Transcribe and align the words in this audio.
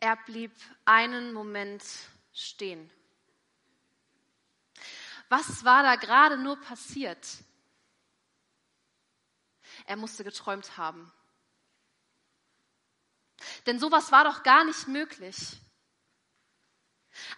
Er 0.00 0.16
blieb 0.16 0.52
einen 0.84 1.32
Moment 1.32 1.84
stehen. 2.32 2.90
Was 5.28 5.64
war 5.64 5.82
da 5.82 5.96
gerade 5.96 6.38
nur 6.38 6.60
passiert? 6.60 7.44
Er 9.86 9.96
musste 9.96 10.24
geträumt 10.24 10.76
haben. 10.76 11.12
Denn 13.66 13.78
sowas 13.78 14.10
war 14.10 14.24
doch 14.24 14.42
gar 14.42 14.64
nicht 14.64 14.88
möglich. 14.88 15.60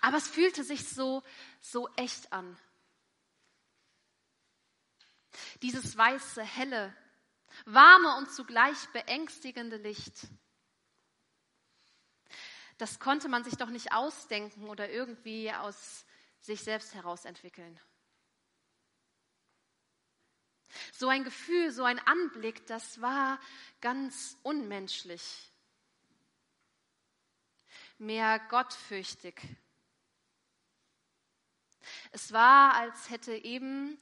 Aber 0.01 0.17
es 0.17 0.29
fühlte 0.29 0.65
sich 0.65 0.89
so, 0.89 1.23
so 1.61 1.89
echt 1.97 2.33
an. 2.33 2.59
Dieses 5.63 5.97
weiße, 5.97 6.43
helle, 6.43 6.97
warme 7.65 8.17
und 8.17 8.33
zugleich 8.33 8.89
beängstigende 8.93 9.77
Licht. 9.77 10.29
Das 12.79 12.99
konnte 12.99 13.29
man 13.29 13.45
sich 13.45 13.57
doch 13.57 13.69
nicht 13.69 13.93
ausdenken 13.93 14.69
oder 14.69 14.91
irgendwie 14.91 15.53
aus 15.53 16.05
sich 16.41 16.63
selbst 16.63 16.95
heraus 16.95 17.25
entwickeln. 17.25 17.79
So 20.93 21.09
ein 21.09 21.25
Gefühl, 21.25 21.71
so 21.71 21.85
ein 21.85 21.99
Anblick, 22.01 22.67
das 22.67 23.01
war 23.01 23.39
ganz 23.81 24.37
unmenschlich. 24.43 25.51
Mehr 27.99 28.39
gottfürchtig. 28.49 29.41
Es 32.11 32.33
war, 32.33 32.75
als 32.75 33.11
hätte 33.11 33.35
eben 33.35 33.99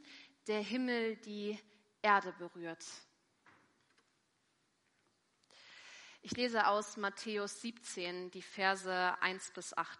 der 0.46 0.60
Himmel 0.60 1.16
die 1.16 1.58
Erde 2.02 2.32
berührt. 2.32 2.84
Ich 6.22 6.32
lese 6.32 6.66
aus 6.66 6.98
Matthäus 6.98 7.62
17 7.62 8.30
die 8.30 8.42
Verse 8.42 8.92
1 9.22 9.52
bis 9.52 9.74
8. 9.74 9.98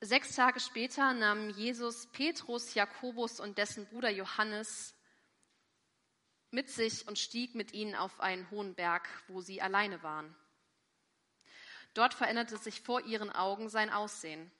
Sechs 0.00 0.34
Tage 0.34 0.58
später 0.58 1.14
nahm 1.14 1.50
Jesus 1.50 2.08
Petrus, 2.08 2.74
Jakobus 2.74 3.38
und 3.38 3.56
dessen 3.56 3.86
Bruder 3.86 4.10
Johannes 4.10 4.94
mit 6.50 6.70
sich 6.70 7.06
und 7.06 7.20
stieg 7.20 7.54
mit 7.54 7.72
ihnen 7.72 7.94
auf 7.94 8.18
einen 8.18 8.50
hohen 8.50 8.74
Berg, 8.74 9.08
wo 9.28 9.40
sie 9.40 9.62
alleine 9.62 10.02
waren. 10.02 10.34
Dort 11.94 12.14
veränderte 12.14 12.58
sich 12.58 12.82
vor 12.82 13.00
ihren 13.02 13.30
Augen 13.30 13.68
sein 13.68 13.90
Aussehen. 13.90 14.50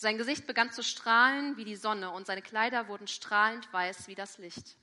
Sein 0.00 0.16
Gesicht 0.16 0.46
begann 0.46 0.72
zu 0.72 0.82
strahlen 0.82 1.58
wie 1.58 1.64
die 1.66 1.76
Sonne 1.76 2.10
und 2.10 2.26
seine 2.26 2.40
Kleider 2.40 2.88
wurden 2.88 3.06
strahlend 3.06 3.70
weiß 3.70 4.08
wie 4.08 4.14
das 4.14 4.38
Licht. 4.38 4.78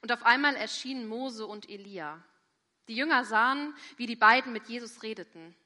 Und 0.00 0.12
auf 0.12 0.22
einmal 0.22 0.54
erschienen 0.54 1.08
Mose 1.08 1.44
und 1.44 1.68
Elia. 1.68 2.22
Die 2.86 2.94
Jünger 2.94 3.24
sahen, 3.24 3.74
wie 3.96 4.06
die 4.06 4.14
beiden 4.14 4.52
mit 4.52 4.68
Jesus 4.68 5.02
redeten. 5.02 5.56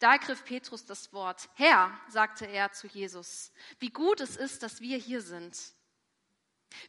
Da 0.00 0.14
ergriff 0.14 0.44
Petrus 0.44 0.84
das 0.84 1.12
Wort. 1.12 1.48
Herr, 1.54 1.96
sagte 2.08 2.44
er 2.44 2.72
zu 2.72 2.88
Jesus, 2.88 3.52
wie 3.78 3.90
gut 3.90 4.20
es 4.20 4.36
ist, 4.36 4.64
dass 4.64 4.80
wir 4.80 4.98
hier 4.98 5.22
sind. 5.22 5.56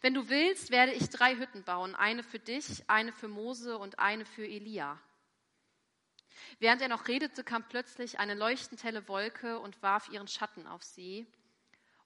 Wenn 0.01 0.15
du 0.15 0.29
willst, 0.29 0.71
werde 0.71 0.93
ich 0.93 1.11
drei 1.11 1.35
Hütten 1.35 1.63
bauen, 1.63 1.93
eine 1.93 2.23
für 2.23 2.39
dich, 2.39 2.89
eine 2.89 3.13
für 3.13 3.27
Mose 3.27 3.77
und 3.77 3.99
eine 3.99 4.25
für 4.25 4.47
Elia. 4.47 4.99
Während 6.59 6.81
er 6.81 6.87
noch 6.87 7.07
redete, 7.07 7.43
kam 7.43 7.67
plötzlich 7.67 8.19
eine 8.19 8.33
leuchtend 8.33 8.83
helle 8.83 9.07
Wolke 9.07 9.59
und 9.59 9.81
warf 9.81 10.09
ihren 10.09 10.27
Schatten 10.27 10.67
auf 10.67 10.83
sie. 10.83 11.27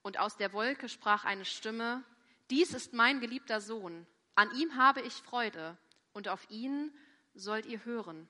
Und 0.01 0.17
aus 0.17 0.37
der 0.37 0.53
Wolke 0.53 0.89
sprach 0.89 1.25
eine 1.25 1.45
Stimme, 1.45 2.03
dies 2.49 2.73
ist 2.73 2.93
mein 2.93 3.19
geliebter 3.19 3.61
Sohn, 3.61 4.05
an 4.35 4.53
ihm 4.55 4.75
habe 4.75 5.01
ich 5.01 5.13
Freude, 5.13 5.77
und 6.13 6.27
auf 6.27 6.49
ihn 6.49 6.91
sollt 7.33 7.65
ihr 7.65 7.85
hören. 7.85 8.27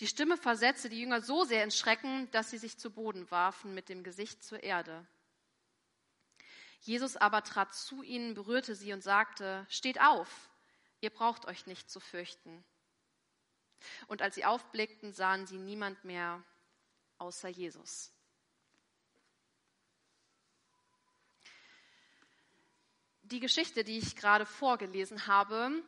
Die 0.00 0.06
Stimme 0.06 0.36
versetzte 0.36 0.88
die 0.88 1.00
Jünger 1.00 1.20
so 1.20 1.44
sehr 1.44 1.64
in 1.64 1.70
Schrecken, 1.70 2.30
dass 2.30 2.50
sie 2.50 2.58
sich 2.58 2.78
zu 2.78 2.90
Boden 2.90 3.30
warfen 3.30 3.74
mit 3.74 3.88
dem 3.88 4.02
Gesicht 4.02 4.42
zur 4.42 4.62
Erde. 4.62 5.06
Jesus 6.80 7.16
aber 7.16 7.44
trat 7.44 7.74
zu 7.74 8.02
ihnen, 8.02 8.34
berührte 8.34 8.74
sie 8.74 8.92
und 8.92 9.02
sagte, 9.02 9.64
Steht 9.68 10.00
auf, 10.00 10.50
ihr 11.00 11.10
braucht 11.10 11.46
euch 11.46 11.66
nicht 11.66 11.90
zu 11.90 12.00
fürchten. 12.00 12.64
Und 14.06 14.22
als 14.22 14.34
sie 14.34 14.44
aufblickten, 14.44 15.12
sahen 15.12 15.46
sie 15.46 15.58
niemand 15.58 16.04
mehr 16.04 16.42
außer 17.18 17.48
Jesus. 17.48 18.12
Die 23.22 23.40
Geschichte, 23.40 23.84
die 23.84 23.98
ich 23.98 24.16
gerade 24.16 24.44
vorgelesen 24.44 25.26
habe, 25.26 25.82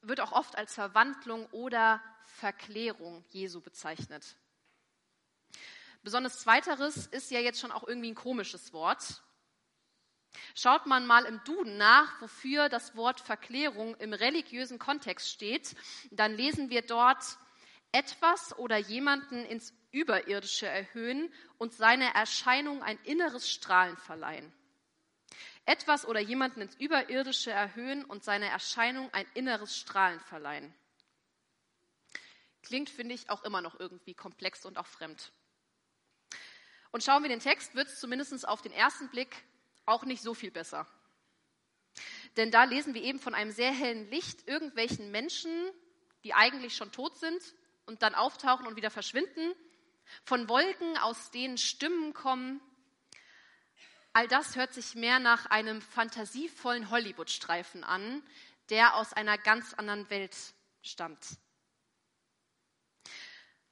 wird 0.00 0.20
auch 0.20 0.32
oft 0.32 0.56
als 0.56 0.74
Verwandlung 0.74 1.46
oder 1.46 2.02
Verklärung 2.24 3.24
Jesu 3.30 3.60
bezeichnet. 3.60 4.36
Besonders 6.02 6.40
zweiteres 6.40 7.06
ist 7.06 7.30
ja 7.30 7.40
jetzt 7.40 7.60
schon 7.60 7.70
auch 7.70 7.86
irgendwie 7.86 8.10
ein 8.10 8.16
komisches 8.16 8.72
Wort. 8.72 9.22
Schaut 10.54 10.86
man 10.86 11.06
mal 11.06 11.24
im 11.24 11.42
Duden 11.44 11.76
nach, 11.76 12.20
wofür 12.20 12.68
das 12.68 12.96
Wort 12.96 13.20
Verklärung 13.20 13.94
im 13.96 14.12
religiösen 14.12 14.78
Kontext 14.78 15.30
steht, 15.30 15.74
dann 16.10 16.34
lesen 16.34 16.70
wir 16.70 16.82
dort 16.82 17.22
etwas 17.92 18.56
oder 18.58 18.78
jemanden 18.78 19.44
ins 19.44 19.74
Überirdische 19.92 20.66
erhöhen 20.66 21.32
und 21.58 21.74
seine 21.74 22.14
Erscheinung 22.14 22.82
ein 22.82 22.98
inneres 23.04 23.50
Strahlen 23.50 23.96
verleihen. 23.98 24.52
Etwas 25.64 26.06
oder 26.06 26.18
jemanden 26.18 26.62
ins 26.62 26.74
Überirdische 26.76 27.50
erhöhen 27.50 28.04
und 28.04 28.24
seine 28.24 28.48
Erscheinung 28.48 29.12
ein 29.12 29.26
inneres 29.34 29.78
Strahlen 29.78 30.18
verleihen. 30.20 30.74
Klingt, 32.62 32.90
finde 32.90 33.14
ich, 33.14 33.28
auch 33.30 33.44
immer 33.44 33.60
noch 33.60 33.78
irgendwie 33.78 34.14
komplex 34.14 34.64
und 34.64 34.78
auch 34.78 34.86
fremd. 34.86 35.32
Und 36.90 37.04
schauen 37.04 37.22
wir 37.22 37.28
den 37.28 37.40
Text, 37.40 37.74
wird 37.74 37.88
es 37.88 38.00
zumindest 38.00 38.46
auf 38.46 38.62
den 38.62 38.72
ersten 38.72 39.08
Blick 39.08 39.44
auch 39.86 40.04
nicht 40.04 40.22
so 40.22 40.34
viel 40.34 40.50
besser. 40.50 40.86
Denn 42.36 42.50
da 42.50 42.64
lesen 42.64 42.94
wir 42.94 43.02
eben 43.02 43.18
von 43.18 43.34
einem 43.34 43.50
sehr 43.50 43.72
hellen 43.72 44.08
Licht 44.10 44.48
irgendwelchen 44.48 45.10
Menschen, 45.10 45.50
die 46.24 46.34
eigentlich 46.34 46.76
schon 46.76 46.92
tot 46.92 47.18
sind 47.18 47.40
und 47.84 48.02
dann 48.02 48.14
auftauchen 48.14 48.66
und 48.66 48.76
wieder 48.76 48.90
verschwinden, 48.90 49.54
von 50.24 50.48
Wolken, 50.48 50.96
aus 50.98 51.30
denen 51.30 51.58
Stimmen 51.58 52.12
kommen. 52.14 52.60
All 54.12 54.28
das 54.28 54.56
hört 54.56 54.72
sich 54.74 54.94
mehr 54.94 55.18
nach 55.18 55.46
einem 55.46 55.80
fantasievollen 55.80 56.90
Hollywood-Streifen 56.90 57.84
an, 57.84 58.22
der 58.68 58.96
aus 58.96 59.12
einer 59.12 59.38
ganz 59.38 59.74
anderen 59.74 60.08
Welt 60.10 60.36
stammt. 60.82 61.38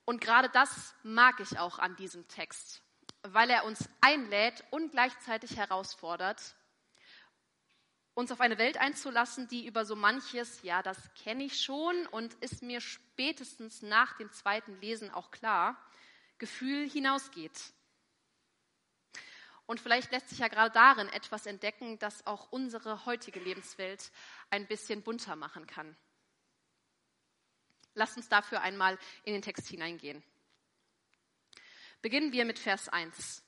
Und 0.04 0.20
gerade 0.20 0.48
das 0.48 0.94
mag 1.02 1.40
ich 1.40 1.58
auch 1.58 1.78
an 1.78 1.94
diesem 1.96 2.26
Text 2.28 2.82
weil 3.22 3.50
er 3.50 3.64
uns 3.64 3.88
einlädt 4.00 4.64
und 4.70 4.92
gleichzeitig 4.92 5.56
herausfordert, 5.56 6.54
uns 8.14 8.32
auf 8.32 8.40
eine 8.40 8.58
Welt 8.58 8.76
einzulassen, 8.76 9.48
die 9.48 9.66
über 9.66 9.84
so 9.84 9.96
manches, 9.96 10.62
ja, 10.62 10.82
das 10.82 10.98
kenne 11.14 11.44
ich 11.44 11.62
schon 11.62 12.06
und 12.08 12.34
ist 12.34 12.62
mir 12.62 12.80
spätestens 12.80 13.82
nach 13.82 14.16
dem 14.16 14.30
zweiten 14.32 14.80
Lesen 14.80 15.10
auch 15.10 15.30
klar, 15.30 15.76
Gefühl 16.38 16.88
hinausgeht. 16.88 17.58
Und 19.66 19.78
vielleicht 19.78 20.10
lässt 20.10 20.28
sich 20.28 20.40
ja 20.40 20.48
gerade 20.48 20.72
darin 20.72 21.08
etwas 21.10 21.46
entdecken, 21.46 21.98
das 22.00 22.26
auch 22.26 22.50
unsere 22.50 23.06
heutige 23.06 23.38
Lebenswelt 23.38 24.10
ein 24.50 24.66
bisschen 24.66 25.02
bunter 25.02 25.36
machen 25.36 25.66
kann. 25.66 25.96
Lasst 27.94 28.16
uns 28.16 28.28
dafür 28.28 28.62
einmal 28.62 28.98
in 29.24 29.32
den 29.32 29.42
Text 29.42 29.68
hineingehen. 29.68 30.24
Beginnen 32.02 32.32
wir 32.32 32.46
mit 32.46 32.58
Vers 32.58 32.88
1. 32.88 33.42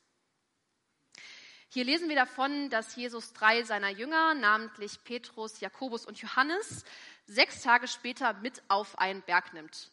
Hier 1.68 1.84
lesen 1.84 2.10
wir 2.10 2.16
davon, 2.16 2.68
dass 2.68 2.96
Jesus 2.96 3.32
drei 3.32 3.62
seiner 3.62 3.88
Jünger, 3.88 4.34
namentlich 4.34 5.02
Petrus, 5.04 5.60
Jakobus 5.60 6.04
und 6.04 6.20
Johannes, 6.20 6.84
sechs 7.26 7.62
Tage 7.62 7.88
später 7.88 8.34
mit 8.34 8.62
auf 8.68 8.98
einen 8.98 9.22
Berg 9.22 9.54
nimmt. 9.54 9.90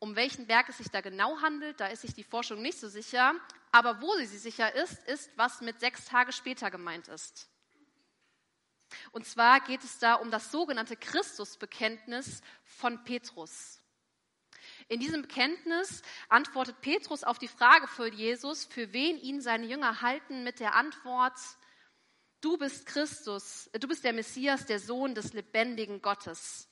Um 0.00 0.16
welchen 0.16 0.48
Berg 0.48 0.68
es 0.68 0.78
sich 0.78 0.88
da 0.88 1.00
genau 1.00 1.40
handelt, 1.42 1.78
da 1.78 1.86
ist 1.86 2.02
sich 2.02 2.14
die 2.14 2.24
Forschung 2.24 2.60
nicht 2.60 2.80
so 2.80 2.88
sicher. 2.88 3.34
Aber 3.70 4.00
wo 4.00 4.16
sie 4.16 4.26
sich 4.26 4.40
sicher 4.40 4.74
ist, 4.74 5.04
ist, 5.04 5.30
was 5.36 5.60
mit 5.60 5.78
sechs 5.78 6.06
Tage 6.06 6.32
später 6.32 6.72
gemeint 6.72 7.06
ist. 7.06 7.48
Und 9.12 9.26
zwar 9.26 9.60
geht 9.60 9.84
es 9.84 9.98
da 9.98 10.14
um 10.14 10.32
das 10.32 10.50
sogenannte 10.50 10.96
Christusbekenntnis 10.96 12.40
von 12.64 13.04
Petrus. 13.04 13.79
In 14.90 14.98
diesem 14.98 15.22
Bekenntnis 15.22 16.02
antwortet 16.28 16.80
Petrus 16.80 17.22
auf 17.22 17.38
die 17.38 17.46
Frage 17.46 17.86
für 17.86 18.12
Jesus, 18.12 18.64
für 18.64 18.92
wen 18.92 19.18
ihn 19.18 19.40
seine 19.40 19.66
Jünger 19.66 20.02
halten, 20.02 20.42
mit 20.42 20.58
der 20.58 20.74
Antwort, 20.74 21.38
du 22.40 22.58
bist 22.58 22.86
Christus, 22.86 23.70
du 23.72 23.86
bist 23.86 24.02
der 24.02 24.12
Messias, 24.12 24.66
der 24.66 24.80
Sohn 24.80 25.14
des 25.14 25.32
lebendigen 25.32 26.02
Gottes. 26.02 26.68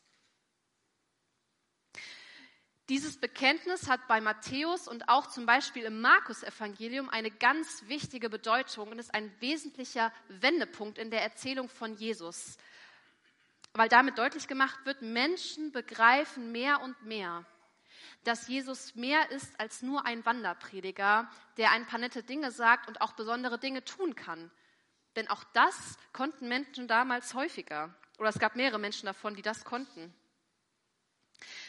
Dieses 2.88 3.20
Bekenntnis 3.20 3.88
hat 3.88 4.08
bei 4.08 4.20
Matthäus 4.20 4.88
und 4.88 5.08
auch 5.08 5.28
zum 5.28 5.46
Beispiel 5.46 5.84
im 5.84 6.00
Markus-Evangelium 6.00 7.08
eine 7.08 7.30
ganz 7.30 7.84
wichtige 7.86 8.28
Bedeutung 8.28 8.90
und 8.90 8.98
ist 8.98 9.14
ein 9.14 9.32
wesentlicher 9.40 10.12
Wendepunkt 10.26 10.98
in 10.98 11.12
der 11.12 11.22
Erzählung 11.22 11.68
von 11.68 11.94
Jesus. 11.94 12.56
weil 13.74 13.88
damit 13.88 14.18
deutlich 14.18 14.48
gemacht 14.48 14.84
wird, 14.86 15.02
Menschen 15.02 15.70
begreifen 15.70 16.50
mehr 16.50 16.80
und 16.80 17.00
mehr, 17.04 17.46
dass 18.28 18.46
Jesus 18.46 18.94
mehr 18.94 19.30
ist 19.30 19.58
als 19.58 19.80
nur 19.80 20.04
ein 20.04 20.22
Wanderprediger, 20.26 21.30
der 21.56 21.70
ein 21.70 21.86
paar 21.86 21.98
nette 21.98 22.22
Dinge 22.22 22.50
sagt 22.50 22.86
und 22.86 23.00
auch 23.00 23.12
besondere 23.12 23.58
Dinge 23.58 23.82
tun 23.86 24.14
kann. 24.14 24.50
Denn 25.16 25.28
auch 25.28 25.44
das 25.54 25.96
konnten 26.12 26.46
Menschen 26.46 26.88
damals 26.88 27.32
häufiger. 27.32 27.94
Oder 28.18 28.28
es 28.28 28.38
gab 28.38 28.54
mehrere 28.54 28.78
Menschen 28.78 29.06
davon, 29.06 29.34
die 29.34 29.40
das 29.40 29.64
konnten. 29.64 30.14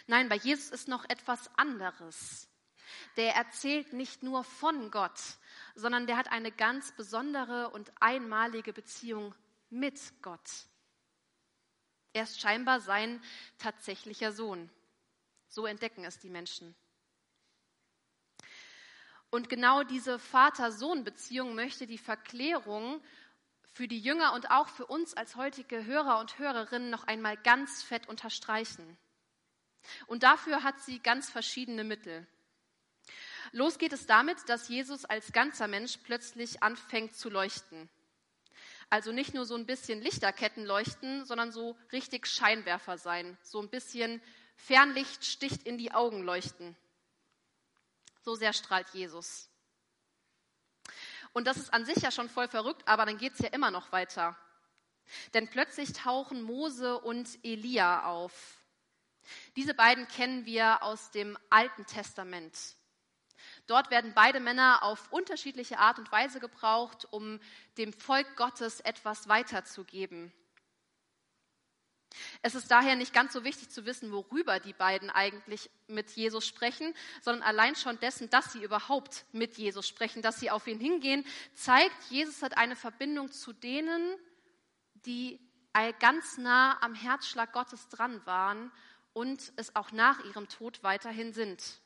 Nein, 0.05 0.27
bei 0.27 0.35
Jesus 0.35 0.69
ist 0.71 0.89
noch 0.89 1.07
etwas 1.07 1.49
anderes. 1.55 2.49
Der 3.15 3.35
erzählt 3.35 3.93
nicht 3.93 4.21
nur 4.21 4.43
von 4.43 4.91
Gott, 4.91 5.19
sondern 5.75 6.07
der 6.07 6.17
hat 6.17 6.29
eine 6.29 6.51
ganz 6.51 6.91
besondere 6.91 7.69
und 7.69 7.89
einmalige 8.01 8.73
Beziehung 8.73 9.33
mit 9.69 9.97
Gott. 10.21 10.67
Er 12.11 12.23
ist 12.23 12.41
scheinbar 12.41 12.81
sein 12.81 13.23
tatsächlicher 13.59 14.33
Sohn. 14.33 14.69
So 15.49 15.65
entdecken 15.65 16.05
es 16.05 16.19
die 16.19 16.29
Menschen. 16.29 16.75
Und 19.31 19.49
genau 19.49 19.83
diese 19.83 20.17
Vater-Sohn-Beziehung 20.17 21.53
möchte 21.53 21.85
die 21.85 21.97
Verklärung 21.97 23.03
für 23.73 23.87
die 23.87 23.99
Jünger 23.99 24.33
und 24.33 24.49
auch 24.49 24.67
für 24.67 24.85
uns 24.87 25.13
als 25.13 25.35
heutige 25.35 25.85
Hörer 25.85 26.19
und 26.19 26.39
Hörerinnen 26.39 26.89
noch 26.89 27.03
einmal 27.03 27.37
ganz 27.37 27.83
fett 27.83 28.07
unterstreichen. 28.07 28.97
Und 30.07 30.23
dafür 30.23 30.63
hat 30.63 30.79
sie 30.81 30.99
ganz 30.99 31.29
verschiedene 31.29 31.83
Mittel. 31.83 32.27
Los 33.51 33.77
geht 33.77 33.93
es 33.93 34.05
damit, 34.05 34.37
dass 34.47 34.67
Jesus 34.67 35.05
als 35.05 35.31
ganzer 35.31 35.67
Mensch 35.67 35.97
plötzlich 35.97 36.61
anfängt 36.61 37.15
zu 37.15 37.29
leuchten. 37.29 37.89
Also 38.89 39.11
nicht 39.11 39.33
nur 39.33 39.45
so 39.45 39.55
ein 39.55 39.67
bisschen 39.67 40.01
Lichterketten 40.01 40.65
leuchten, 40.65 41.25
sondern 41.25 41.51
so 41.51 41.77
richtig 41.91 42.25
Scheinwerfer 42.27 42.97
sein. 42.97 43.37
So 43.43 43.61
ein 43.61 43.69
bisschen 43.69 44.21
Fernlicht 44.65 45.25
sticht 45.25 45.63
in 45.63 45.77
die 45.77 45.91
Augen 45.91 46.21
leuchten. 46.21 46.75
So 48.21 48.35
sehr 48.35 48.53
strahlt 48.53 48.89
Jesus. 48.89 49.49
Und 51.33 51.47
das 51.47 51.57
ist 51.57 51.73
an 51.73 51.85
sich 51.85 51.97
ja 51.97 52.11
schon 52.11 52.29
voll 52.29 52.47
verrückt, 52.47 52.87
aber 52.87 53.05
dann 53.05 53.17
geht 53.17 53.33
es 53.33 53.39
ja 53.39 53.49
immer 53.49 53.71
noch 53.71 53.91
weiter. 53.91 54.37
Denn 55.33 55.49
plötzlich 55.49 55.93
tauchen 55.93 56.41
Mose 56.43 56.99
und 56.99 57.27
Elia 57.43 58.05
auf. 58.05 58.57
Diese 59.55 59.73
beiden 59.73 60.07
kennen 60.07 60.45
wir 60.45 60.83
aus 60.83 61.11
dem 61.11 61.37
Alten 61.49 61.85
Testament. 61.85 62.57
Dort 63.67 63.89
werden 63.91 64.13
beide 64.13 64.39
Männer 64.39 64.83
auf 64.83 65.11
unterschiedliche 65.11 65.79
Art 65.79 65.99
und 65.99 66.11
Weise 66.11 66.39
gebraucht, 66.39 67.07
um 67.11 67.39
dem 67.77 67.93
Volk 67.93 68.35
Gottes 68.35 68.81
etwas 68.81 69.29
weiterzugeben. 69.29 70.33
Es 72.41 72.55
ist 72.55 72.71
daher 72.71 72.95
nicht 72.95 73.13
ganz 73.13 73.33
so 73.33 73.43
wichtig 73.43 73.69
zu 73.69 73.85
wissen, 73.85 74.11
worüber 74.11 74.59
die 74.59 74.73
beiden 74.73 75.09
eigentlich 75.09 75.69
mit 75.87 76.09
Jesus 76.11 76.45
sprechen, 76.47 76.93
sondern 77.21 77.43
allein 77.43 77.75
schon 77.75 77.99
dessen, 77.99 78.29
dass 78.29 78.51
sie 78.53 78.63
überhaupt 78.63 79.25
mit 79.31 79.57
Jesus 79.57 79.87
sprechen, 79.87 80.21
dass 80.21 80.39
sie 80.39 80.49
auf 80.49 80.67
ihn 80.67 80.79
hingehen, 80.79 81.25
zeigt, 81.53 81.95
Jesus 82.09 82.41
hat 82.41 82.57
eine 82.57 82.75
Verbindung 82.75 83.31
zu 83.31 83.53
denen, 83.53 84.15
die 85.05 85.39
ganz 85.99 86.37
nah 86.37 86.81
am 86.81 86.95
Herzschlag 86.95 87.53
Gottes 87.53 87.87
dran 87.89 88.25
waren 88.25 88.71
und 89.13 89.53
es 89.55 89.75
auch 89.75 89.91
nach 89.91 90.23
ihrem 90.25 90.49
Tod 90.49 90.83
weiterhin 90.83 91.31
sind. 91.31 91.79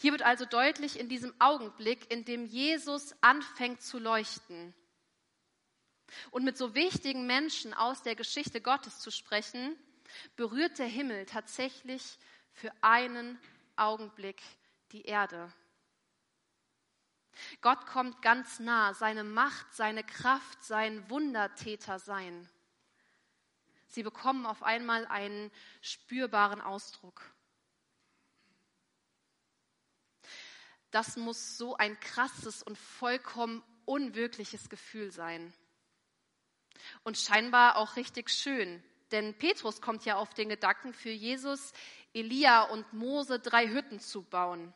Hier 0.00 0.12
wird 0.12 0.22
also 0.22 0.44
deutlich 0.44 0.98
in 0.98 1.08
diesem 1.08 1.32
Augenblick, 1.38 2.12
in 2.12 2.24
dem 2.24 2.44
Jesus 2.44 3.14
anfängt 3.20 3.80
zu 3.80 3.98
leuchten, 3.98 4.74
und 6.30 6.44
mit 6.44 6.56
so 6.56 6.74
wichtigen 6.74 7.26
Menschen 7.26 7.74
aus 7.74 8.02
der 8.02 8.14
Geschichte 8.14 8.60
Gottes 8.60 8.98
zu 9.00 9.10
sprechen, 9.10 9.76
berührt 10.36 10.78
der 10.78 10.86
Himmel 10.86 11.26
tatsächlich 11.26 12.18
für 12.52 12.72
einen 12.80 13.38
Augenblick 13.76 14.42
die 14.92 15.02
Erde. 15.02 15.52
Gott 17.62 17.86
kommt 17.86 18.20
ganz 18.20 18.60
nah, 18.60 18.92
seine 18.94 19.24
Macht, 19.24 19.72
seine 19.74 20.04
Kraft, 20.04 20.62
sein 20.62 21.08
Wundertäter 21.08 21.98
sein. 21.98 22.48
Sie 23.86 24.02
bekommen 24.02 24.46
auf 24.46 24.62
einmal 24.62 25.06
einen 25.06 25.50
spürbaren 25.80 26.60
Ausdruck. 26.60 27.22
Das 30.90 31.16
muss 31.16 31.56
so 31.56 31.74
ein 31.76 31.98
krasses 32.00 32.62
und 32.62 32.76
vollkommen 32.76 33.62
unwirkliches 33.86 34.68
Gefühl 34.68 35.10
sein 35.10 35.52
und 37.04 37.18
scheinbar 37.18 37.76
auch 37.76 37.96
richtig 37.96 38.30
schön. 38.30 38.82
Denn 39.10 39.34
Petrus 39.34 39.80
kommt 39.80 40.04
ja 40.04 40.16
auf 40.16 40.32
den 40.34 40.48
Gedanken, 40.48 40.94
für 40.94 41.10
Jesus, 41.10 41.72
Elia 42.14 42.62
und 42.62 42.92
Mose 42.92 43.38
drei 43.38 43.68
Hütten 43.68 44.00
zu 44.00 44.22
bauen. 44.22 44.72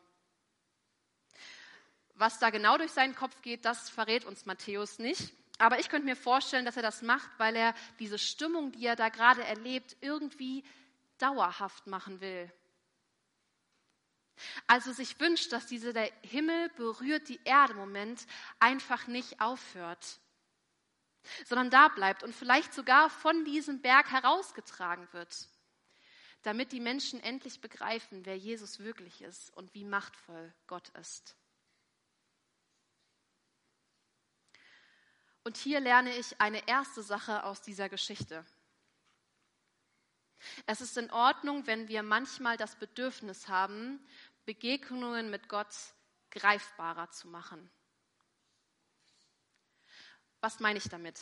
Was 2.15 2.39
da 2.39 2.51
genau 2.51 2.79
durch 2.79 2.93
seinen 2.93 3.15
Kopf 3.15 3.43
geht, 3.43 3.65
das 3.65 3.91
verrät 3.91 4.25
uns 4.25 4.47
Matthäus 4.47 4.99
nicht. 4.99 5.33
Aber 5.59 5.79
ich 5.79 5.89
könnte 5.89 6.07
mir 6.07 6.17
vorstellen, 6.17 6.67
dass 6.67 6.77
er 6.77 6.83
das 6.83 7.03
macht, 7.03 7.31
weil 7.39 7.57
er 7.57 7.75
diese 7.99 8.19
Stimmung, 8.19 8.73
die 8.73 8.87
er 8.87 8.97
da 8.97 9.09
gerade 9.09 9.43
erlebt, 9.45 9.97
irgendwie 10.01 10.65
dauerhaft 11.19 11.87
machen 11.87 12.21
will. 12.21 12.53
Also 14.67 14.93
sich 14.93 15.19
wünscht, 15.19 15.51
dass 15.53 15.67
dieser 15.67 15.95
der 15.95 16.11
Himmel 16.23 16.69
berührt 16.71 17.29
die 17.31 17.41
Erde 17.45 17.73
Moment 17.73 18.27
einfach 18.59 19.07
nicht 19.07 19.41
aufhört 19.41 20.21
sondern 21.44 21.70
da 21.70 21.88
bleibt 21.88 22.23
und 22.23 22.34
vielleicht 22.34 22.75
sogar 22.75 23.11
von 23.11 23.44
diesem 23.44 23.81
Berg 23.81 24.11
herausgetragen 24.11 25.08
wird, 25.12 25.49
damit 26.43 26.73
die 26.73 26.81
Menschen 26.81 27.20
endlich 27.20 27.61
begreifen, 27.61 28.25
wer 28.25 28.37
Jesus 28.37 28.78
wirklich 28.78 29.23
ist 29.23 29.50
und 29.56 29.73
wie 29.75 29.84
machtvoll 29.84 30.55
Gott 30.67 30.88
ist. 31.00 31.37
Und 35.43 35.56
hier 35.56 35.78
lerne 35.78 36.17
ich 36.17 36.40
eine 36.40 36.67
erste 36.67 37.02
Sache 37.02 37.44
aus 37.44 37.62
dieser 37.62 37.88
Geschichte. 37.88 38.44
Es 40.67 40.81
ist 40.81 40.96
in 40.99 41.11
Ordnung, 41.11 41.67
wenn 41.67 41.88
wir 41.88 42.02
manchmal 42.02 42.56
das 42.56 42.76
Bedürfnis 42.76 43.49
haben, 43.49 44.05
Begegnungen 44.44 45.31
mit 45.31 45.49
Gott 45.49 45.73
greifbarer 46.31 47.11
zu 47.11 47.28
machen. 47.28 47.70
Was 50.41 50.61
meine 50.61 50.79
ich 50.79 50.88
damit? 50.88 51.21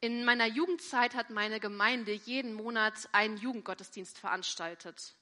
In 0.00 0.24
meiner 0.24 0.46
Jugendzeit 0.46 1.14
hat 1.14 1.30
meine 1.30 1.60
Gemeinde 1.60 2.12
jeden 2.12 2.52
Monat 2.52 3.08
einen 3.12 3.38
Jugendgottesdienst 3.38 4.18
veranstaltet. 4.18 5.14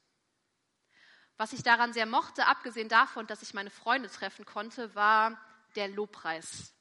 Was 1.37 1.53
ich 1.53 1.63
daran 1.63 1.93
sehr 1.93 2.07
mochte, 2.07 2.47
abgesehen 2.47 2.89
davon, 2.89 3.27
dass 3.27 3.43
ich 3.43 3.55
meine 3.55 3.71
Freunde 3.71 4.11
treffen 4.11 4.45
konnte, 4.45 4.95
war 4.95 5.41
der 5.77 5.89
Lobpreis. 5.89 6.75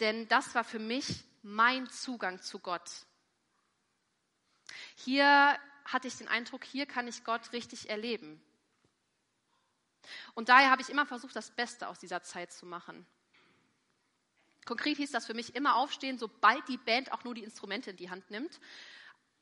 Denn 0.00 0.28
das 0.28 0.54
war 0.54 0.64
für 0.64 0.78
mich 0.78 1.24
mein 1.42 1.88
Zugang 1.90 2.40
zu 2.40 2.60
Gott. 2.60 2.88
Hier 4.94 5.58
hatte 5.84 6.08
ich 6.08 6.16
den 6.16 6.28
Eindruck, 6.28 6.64
hier 6.64 6.86
kann 6.86 7.08
ich 7.08 7.24
Gott 7.24 7.52
richtig 7.52 7.88
erleben. 7.88 8.40
Und 10.34 10.48
daher 10.48 10.70
habe 10.70 10.82
ich 10.82 10.90
immer 10.90 11.06
versucht, 11.06 11.36
das 11.36 11.50
Beste 11.50 11.88
aus 11.88 11.98
dieser 11.98 12.22
Zeit 12.22 12.52
zu 12.52 12.66
machen. 12.66 13.06
Konkret 14.64 14.98
hieß 14.98 15.10
das 15.12 15.26
für 15.26 15.34
mich 15.34 15.54
immer 15.54 15.76
aufstehen, 15.76 16.18
sobald 16.18 16.66
die 16.68 16.76
Band 16.76 17.12
auch 17.12 17.24
nur 17.24 17.34
die 17.34 17.44
Instrumente 17.44 17.90
in 17.90 17.96
die 17.96 18.10
Hand 18.10 18.30
nimmt 18.30 18.60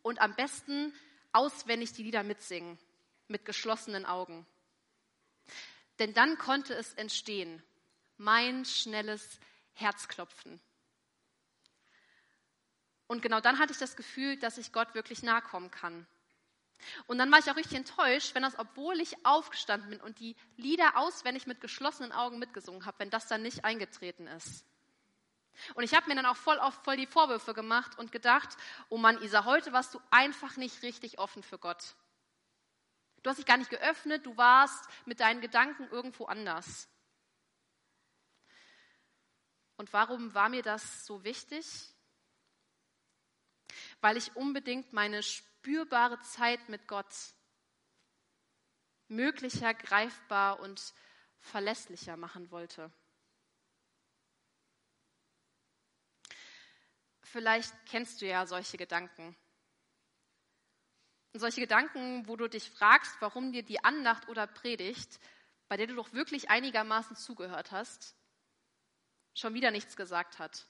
und 0.03 0.21
am 0.21 0.35
besten 0.37 0.93
auswendig 1.33 1.93
die 1.93 2.05
Lieder 2.05 2.23
mitsingen, 2.23 2.79
mit 3.29 3.45
geschlossenen 3.45 4.07
Augen. 4.07 4.47
Denn 5.99 6.15
dann 6.15 6.39
konnte 6.39 6.75
es 6.75 6.95
entstehen, 6.95 7.63
mein 8.19 8.65
schnelles 8.65 9.41
Herzklopfen. 9.75 10.61
Und 13.09 13.23
genau 13.23 13.41
dann 13.41 13.59
hatte 13.59 13.73
ich 13.73 13.79
das 13.79 13.97
Gefühl, 13.97 14.39
dass 14.39 14.59
ich 14.59 14.73
Gott 14.73 14.95
wirklich 14.95 15.23
nahe 15.23 15.43
kommen 15.43 15.71
kann. 15.71 16.07
Und 17.07 17.19
dann 17.19 17.31
war 17.33 17.39
ich 17.39 17.51
auch 17.51 17.57
richtig 17.57 17.77
enttäuscht, 17.77 18.35
wenn 18.35 18.43
das, 18.43 18.59
obwohl 18.59 19.01
ich 19.01 19.25
aufgestanden 19.25 19.91
bin 19.91 20.01
und 20.01 20.21
die 20.21 20.37
Lieder 20.57 20.97
auswendig 20.97 21.47
mit 21.47 21.61
geschlossenen 21.61 22.13
Augen 22.13 22.39
mitgesungen 22.39 22.87
habe, 22.87 22.99
wenn 23.01 23.11
das 23.11 23.27
dann 23.27 23.43
nicht 23.43 23.65
eingetreten 23.65 24.27
ist. 24.27 24.65
Und 25.75 25.85
ich 25.85 25.95
habe 25.95 26.09
mir 26.09 26.15
dann 26.15 26.27
auch 26.27 26.37
voll 26.37 26.59
oft 26.59 26.85
voll 26.85 26.97
die 26.97 27.07
Vorwürfe 27.07 27.55
gemacht 27.55 27.99
und 27.99 28.13
gedacht, 28.13 28.57
oh 28.89 28.99
Mann, 28.99 29.23
Isa, 29.23 29.45
heute 29.45 29.73
warst 29.73 29.95
du 29.95 30.01
einfach 30.11 30.57
nicht 30.57 30.83
richtig 30.83 31.19
offen 31.19 31.43
für 31.43 31.59
Gott. 31.59 31.95
Du 33.23 33.31
hast 33.31 33.39
dich 33.39 33.47
gar 33.47 33.57
nicht 33.57 33.71
geöffnet, 33.71 34.27
du 34.27 34.37
warst 34.37 34.85
mit 35.07 35.21
deinen 35.21 35.41
Gedanken 35.41 35.89
irgendwo 35.91 36.27
anders. 36.27 36.89
Und 39.79 39.93
warum 39.93 40.35
war 40.35 40.49
mir 40.49 40.63
das 40.63 41.05
so 41.07 41.25
wichtig? 41.25 41.67
Weil 44.01 44.17
ich 44.17 44.37
unbedingt 44.37 44.93
meine 44.93 45.23
spürbare 45.67 46.21
Zeit 46.21 46.69
mit 46.69 46.87
Gott 46.87 47.13
möglicher, 49.09 49.75
greifbar 49.75 50.61
und 50.61 50.95
verlässlicher 51.41 52.17
machen 52.17 52.53
wollte. 52.53 52.93
Vielleicht 57.23 57.75
kennst 57.87 58.23
du 58.23 58.27
ja 58.27 58.47
solche 58.47 58.77
Gedanken. 58.77 59.37
Und 61.33 61.41
solche 61.41 61.63
Gedanken, 61.63 62.29
wo 62.29 62.37
du 62.37 62.49
dich 62.49 62.71
fragst, 62.71 63.17
warum 63.19 63.51
dir 63.51 63.65
die 63.65 63.83
Andacht 63.83 64.29
oder 64.29 64.47
Predigt, 64.47 65.19
bei 65.67 65.77
der 65.77 65.89
du 65.89 65.97
doch 65.97 66.13
wirklich 66.13 66.49
einigermaßen 66.49 67.17
zugehört 67.17 67.73
hast, 67.73 68.15
schon 69.35 69.55
wieder 69.55 69.73
nichts 69.73 69.97
gesagt 69.97 70.39
hat. 70.39 70.69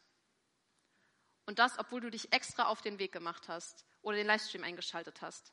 Und 1.45 1.59
das, 1.59 1.79
obwohl 1.79 2.01
du 2.01 2.11
dich 2.11 2.33
extra 2.33 2.65
auf 2.65 2.81
den 2.81 2.99
Weg 2.99 3.13
gemacht 3.13 3.47
hast 3.49 3.85
oder 4.07 4.19
den 4.19 4.29
Livestream 4.29 4.63
eingeschaltet 4.63 5.21
hast. 5.21 5.53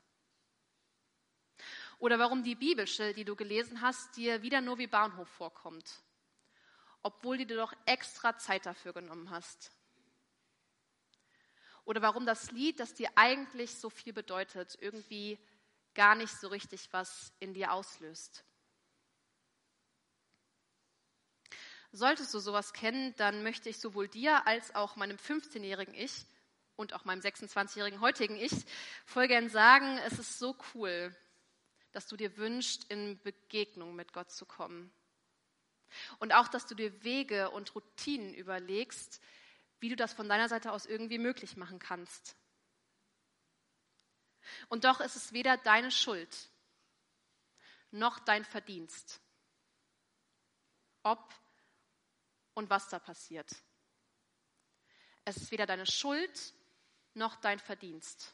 Oder 1.97 2.19
warum 2.19 2.43
die 2.43 2.53
Bibelstelle, 2.53 3.15
die 3.15 3.25
du 3.25 3.35
gelesen 3.35 3.81
hast, 3.81 4.15
dir 4.15 4.43
wieder 4.43 4.61
nur 4.61 4.77
wie 4.77 4.85
Bahnhof 4.85 5.27
vorkommt, 5.27 6.03
obwohl 7.01 7.39
du 7.39 7.47
dir 7.47 7.57
doch 7.57 7.73
extra 7.87 8.37
Zeit 8.37 8.67
dafür 8.67 8.93
genommen 8.93 9.31
hast. 9.31 9.71
Oder 11.83 12.03
warum 12.03 12.27
das 12.27 12.51
Lied, 12.51 12.79
das 12.79 12.93
dir 12.93 13.09
eigentlich 13.15 13.73
so 13.75 13.89
viel 13.89 14.13
bedeutet, 14.13 14.77
irgendwie 14.79 15.39
gar 15.95 16.13
nicht 16.13 16.33
so 16.39 16.47
richtig 16.47 16.93
was 16.93 17.33
in 17.39 17.55
dir 17.55 17.73
auslöst. 17.73 18.45
Solltest 21.91 22.31
du 22.35 22.39
sowas 22.39 22.71
kennen, 22.71 23.15
dann 23.17 23.41
möchte 23.41 23.69
ich 23.69 23.79
sowohl 23.79 24.07
dir 24.07 24.45
als 24.45 24.75
auch 24.75 24.95
meinem 24.95 25.17
15-jährigen 25.17 25.95
Ich 25.95 26.27
und 26.75 26.93
auch 26.93 27.05
meinem 27.05 27.21
26-jährigen 27.21 28.01
heutigen 28.01 28.35
Ich 28.35 28.53
voll 29.05 29.27
gern 29.27 29.49
sagen, 29.49 29.97
es 29.99 30.19
ist 30.19 30.39
so 30.39 30.55
cool, 30.73 31.15
dass 31.91 32.07
du 32.07 32.17
dir 32.17 32.37
wünschst, 32.37 32.85
in 32.89 33.21
Begegnung 33.21 33.95
mit 33.95 34.13
Gott 34.13 34.31
zu 34.31 34.45
kommen. 34.45 34.91
Und 36.19 36.33
auch, 36.33 36.47
dass 36.47 36.65
du 36.65 36.73
dir 36.73 37.03
Wege 37.03 37.51
und 37.51 37.73
Routinen 37.75 38.33
überlegst, 38.33 39.21
wie 39.79 39.89
du 39.89 39.95
das 39.95 40.13
von 40.13 40.27
deiner 40.27 40.49
Seite 40.49 40.71
aus 40.71 40.85
irgendwie 40.85 41.19
möglich 41.19 41.55
machen 41.55 41.77
kannst. 41.77 42.35
Und 44.69 44.85
doch 44.85 44.99
ist 45.01 45.15
es 45.15 45.33
weder 45.33 45.57
deine 45.57 45.91
Schuld 45.91 46.49
noch 47.91 48.19
dein 48.19 48.43
Verdienst, 48.43 49.21
ob 51.03 51.33
und 52.55 52.69
was 52.69 52.89
da 52.89 52.97
passiert. 52.97 53.49
Es 55.25 55.37
ist 55.37 55.51
weder 55.51 55.65
deine 55.65 55.85
Schuld 55.85 56.53
noch 57.15 57.35
dein 57.35 57.59
Verdienst, 57.59 58.33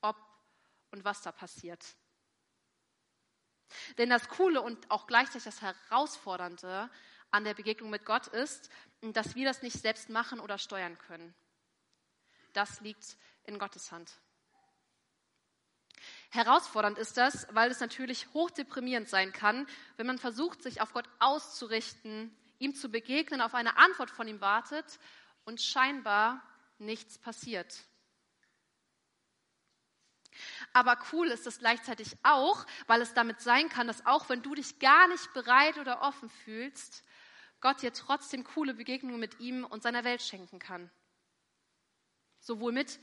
ob 0.00 0.16
und 0.90 1.04
was 1.04 1.22
da 1.22 1.32
passiert. 1.32 1.84
Denn 3.98 4.10
das 4.10 4.28
Coole 4.28 4.62
und 4.62 4.90
auch 4.90 5.06
gleichzeitig 5.06 5.44
das 5.44 5.60
Herausfordernde 5.62 6.90
an 7.30 7.44
der 7.44 7.54
Begegnung 7.54 7.90
mit 7.90 8.04
Gott 8.04 8.26
ist, 8.28 8.70
dass 9.02 9.34
wir 9.34 9.44
das 9.44 9.62
nicht 9.62 9.78
selbst 9.78 10.08
machen 10.08 10.40
oder 10.40 10.58
steuern 10.58 10.96
können. 10.98 11.34
Das 12.54 12.80
liegt 12.80 13.16
in 13.44 13.58
Gottes 13.58 13.92
Hand. 13.92 14.10
Herausfordernd 16.30 16.98
ist 16.98 17.16
das, 17.16 17.46
weil 17.54 17.70
es 17.70 17.80
natürlich 17.80 18.28
hochdeprimierend 18.32 19.08
sein 19.08 19.32
kann, 19.32 19.66
wenn 19.96 20.06
man 20.06 20.18
versucht, 20.18 20.62
sich 20.62 20.80
auf 20.80 20.92
Gott 20.92 21.08
auszurichten, 21.18 22.34
ihm 22.58 22.74
zu 22.74 22.90
begegnen, 22.90 23.40
auf 23.40 23.54
eine 23.54 23.76
Antwort 23.76 24.10
von 24.10 24.28
ihm 24.28 24.40
wartet 24.40 24.98
und 25.44 25.60
scheinbar 25.60 26.42
nichts 26.80 27.18
passiert. 27.18 27.84
Aber 30.72 30.98
cool 31.12 31.28
ist 31.28 31.46
es 31.46 31.58
gleichzeitig 31.58 32.16
auch, 32.22 32.66
weil 32.86 33.00
es 33.00 33.14
damit 33.14 33.40
sein 33.40 33.68
kann, 33.68 33.86
dass 33.86 34.06
auch 34.06 34.28
wenn 34.28 34.42
du 34.42 34.54
dich 34.54 34.78
gar 34.78 35.08
nicht 35.08 35.32
bereit 35.32 35.78
oder 35.78 36.02
offen 36.02 36.30
fühlst, 36.30 37.04
Gott 37.60 37.82
dir 37.82 37.92
trotzdem 37.92 38.44
coole 38.44 38.74
Begegnungen 38.74 39.18
mit 39.18 39.40
ihm 39.40 39.64
und 39.64 39.82
seiner 39.82 40.04
Welt 40.04 40.22
schenken 40.22 40.60
kann. 40.60 40.90
Sowohl 42.38 42.72
mit 42.72 43.00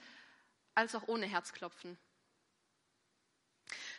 als 0.75 0.96
auch 0.96 1.08
ohne 1.08 1.25
Herzklopfen. 1.25 1.98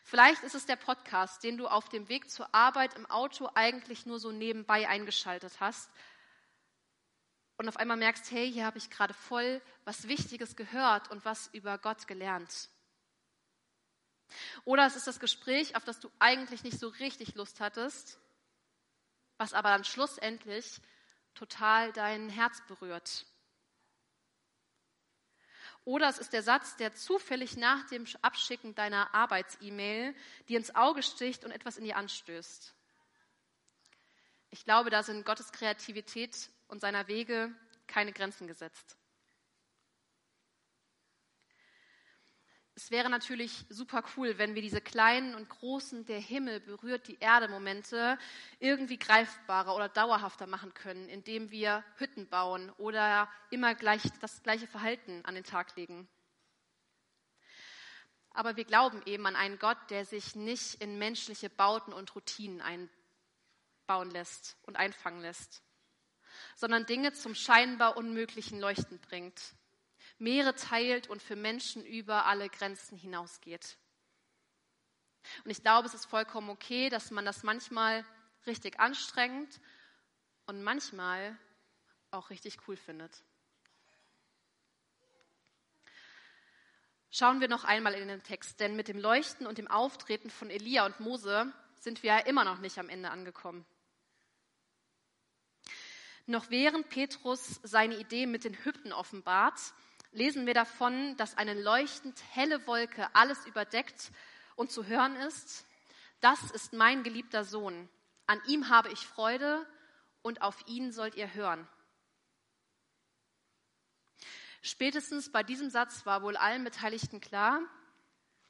Vielleicht 0.02 0.44
ist 0.44 0.54
es 0.54 0.66
der 0.66 0.76
Podcast, 0.76 1.42
den 1.42 1.58
du 1.58 1.66
auf 1.66 1.88
dem 1.88 2.08
Weg 2.08 2.30
zur 2.30 2.54
Arbeit 2.54 2.94
im 2.94 3.06
Auto 3.06 3.50
eigentlich 3.54 4.06
nur 4.06 4.20
so 4.20 4.30
nebenbei 4.30 4.88
eingeschaltet 4.88 5.60
hast 5.60 5.90
und 7.58 7.68
auf 7.68 7.76
einmal 7.76 7.96
merkst, 7.96 8.30
hey, 8.30 8.50
hier 8.52 8.66
habe 8.66 8.78
ich 8.78 8.90
gerade 8.90 9.14
voll 9.14 9.62
was 9.84 10.08
Wichtiges 10.08 10.56
gehört 10.56 11.10
und 11.10 11.24
was 11.24 11.48
über 11.48 11.78
Gott 11.78 12.06
gelernt. 12.06 12.68
Oder 14.64 14.86
es 14.86 14.96
ist 14.96 15.06
das 15.06 15.20
Gespräch, 15.20 15.76
auf 15.76 15.84
das 15.84 16.00
du 16.00 16.10
eigentlich 16.18 16.64
nicht 16.64 16.78
so 16.78 16.88
richtig 16.88 17.34
Lust 17.34 17.60
hattest, 17.60 18.18
was 19.38 19.54
aber 19.54 19.70
dann 19.70 19.84
schlussendlich 19.84 20.80
total 21.34 21.92
dein 21.92 22.28
Herz 22.28 22.60
berührt. 22.66 23.26
Oder 25.84 26.08
es 26.08 26.18
ist 26.18 26.32
der 26.32 26.42
Satz, 26.42 26.76
der 26.76 26.94
zufällig 26.94 27.56
nach 27.56 27.86
dem 27.86 28.06
Abschicken 28.20 28.74
deiner 28.74 29.14
Arbeits-E-Mail 29.14 30.16
dir 30.48 30.58
ins 30.58 30.74
Auge 30.74 31.02
sticht 31.02 31.44
und 31.44 31.52
etwas 31.52 31.76
in 31.76 31.84
dir 31.84 31.96
anstößt. 31.96 32.74
Ich 34.50 34.64
glaube, 34.64 34.90
da 34.90 35.04
sind 35.04 35.24
Gottes 35.24 35.52
Kreativität 35.52 36.50
und 36.68 36.80
seiner 36.80 37.08
Wege 37.08 37.54
keine 37.86 38.12
Grenzen 38.12 38.46
gesetzt. 38.46 38.96
es 42.76 42.90
wäre 42.90 43.08
natürlich 43.08 43.64
super 43.70 44.04
cool, 44.16 44.36
wenn 44.36 44.54
wir 44.54 44.60
diese 44.60 44.82
kleinen 44.82 45.34
und 45.34 45.48
großen, 45.48 46.04
der 46.04 46.20
Himmel 46.20 46.60
berührt 46.60 47.08
die 47.08 47.18
Erde 47.18 47.48
Momente 47.48 48.18
irgendwie 48.60 48.98
greifbarer 48.98 49.74
oder 49.74 49.88
dauerhafter 49.88 50.46
machen 50.46 50.74
können, 50.74 51.08
indem 51.08 51.50
wir 51.50 51.82
Hütten 51.96 52.28
bauen 52.28 52.70
oder 52.76 53.30
immer 53.50 53.74
gleich 53.74 54.02
das 54.20 54.42
gleiche 54.42 54.66
Verhalten 54.66 55.24
an 55.24 55.34
den 55.34 55.44
Tag 55.44 55.74
legen. 55.76 56.06
Aber 58.28 58.56
wir 58.56 58.64
glauben 58.66 59.00
eben 59.06 59.24
an 59.24 59.36
einen 59.36 59.58
Gott, 59.58 59.78
der 59.88 60.04
sich 60.04 60.36
nicht 60.36 60.74
in 60.82 60.98
menschliche 60.98 61.48
Bauten 61.48 61.94
und 61.94 62.14
Routinen 62.14 62.60
einbauen 62.60 64.10
lässt 64.10 64.58
und 64.64 64.76
einfangen 64.76 65.22
lässt, 65.22 65.62
sondern 66.54 66.86
Dinge 66.86 67.12
zum 67.12 67.34
scheinbar 67.34 67.96
Unmöglichen 67.96 68.60
leuchten 68.60 68.98
bringt 68.98 69.40
Meere 70.18 70.54
teilt 70.54 71.08
und 71.08 71.22
für 71.22 71.36
Menschen 71.36 71.84
über 71.84 72.24
alle 72.24 72.48
Grenzen 72.48 72.96
hinausgeht. 72.96 73.76
Und 75.44 75.50
ich 75.50 75.62
glaube, 75.62 75.86
es 75.88 75.94
ist 75.94 76.06
vollkommen 76.06 76.48
okay, 76.48 76.88
dass 76.88 77.10
man 77.10 77.24
das 77.24 77.42
manchmal 77.42 78.04
richtig 78.46 78.80
anstrengend 78.80 79.60
und 80.46 80.62
manchmal 80.62 81.36
auch 82.10 82.30
richtig 82.30 82.58
cool 82.66 82.76
findet. 82.76 83.24
Schauen 87.10 87.40
wir 87.40 87.48
noch 87.48 87.64
einmal 87.64 87.94
in 87.94 88.08
den 88.08 88.22
Text, 88.22 88.60
denn 88.60 88.76
mit 88.76 88.88
dem 88.88 88.98
Leuchten 88.98 89.46
und 89.46 89.58
dem 89.58 89.68
Auftreten 89.68 90.30
von 90.30 90.50
Elia 90.50 90.86
und 90.86 91.00
Mose 91.00 91.52
sind 91.80 92.02
wir 92.02 92.14
ja 92.14 92.18
immer 92.20 92.44
noch 92.44 92.58
nicht 92.58 92.78
am 92.78 92.88
Ende 92.88 93.10
angekommen. 93.10 93.66
Noch 96.26 96.50
während 96.50 96.88
Petrus 96.88 97.60
seine 97.62 97.96
Idee 97.98 98.26
mit 98.26 98.44
den 98.44 98.54
Hütten 98.64 98.92
offenbart, 98.92 99.60
lesen 100.10 100.46
wir 100.46 100.54
davon, 100.54 101.16
dass 101.16 101.36
eine 101.36 101.54
leuchtend 101.54 102.20
helle 102.32 102.66
Wolke 102.66 103.08
alles 103.14 103.46
überdeckt 103.46 104.10
und 104.56 104.72
zu 104.72 104.86
hören 104.86 105.14
ist, 105.16 105.66
das 106.20 106.50
ist 106.50 106.72
mein 106.72 107.04
geliebter 107.04 107.44
Sohn, 107.44 107.88
an 108.26 108.40
ihm 108.48 108.68
habe 108.68 108.90
ich 108.90 109.06
Freude 109.06 109.64
und 110.22 110.42
auf 110.42 110.66
ihn 110.66 110.90
sollt 110.90 111.14
ihr 111.14 111.34
hören. 111.34 111.68
Spätestens 114.62 115.30
bei 115.30 115.44
diesem 115.44 115.70
Satz 115.70 116.06
war 116.06 116.22
wohl 116.22 116.36
allen 116.36 116.64
Beteiligten 116.64 117.20
klar, 117.20 117.60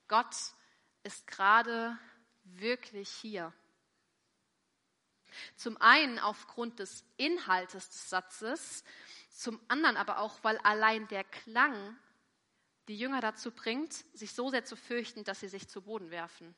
Gott 0.09 0.35
ist 1.02 1.26
gerade 1.26 1.99
wirklich 2.45 3.11
hier. 3.11 3.52
Zum 5.57 5.76
einen 5.81 6.19
aufgrund 6.19 6.78
des 6.78 7.05
Inhaltes 7.16 7.88
des 7.88 8.11
Satzes, 8.11 8.85
zum 9.31 9.61
anderen 9.69 9.97
aber 9.97 10.19
auch, 10.19 10.43
weil 10.43 10.59
allein 10.59 11.09
der 11.09 11.25
Klang 11.25 11.99
die 12.88 12.99
Jünger 12.99 13.21
dazu 13.21 13.50
bringt, 13.50 13.93
sich 14.16 14.33
so 14.33 14.50
sehr 14.50 14.64
zu 14.64 14.76
fürchten, 14.76 15.25
dass 15.25 15.40
sie 15.40 15.49
sich 15.49 15.69
zu 15.69 15.83
Boden 15.83 16.11
werfen. 16.11 16.55